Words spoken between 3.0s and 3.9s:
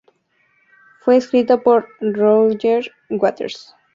Waters.